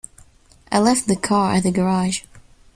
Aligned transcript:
I 0.71 0.79
left 0.79 1.05
the 1.07 1.15
car 1.15 1.53
at 1.53 1.61
the 1.61 1.69
garage. 1.69 2.23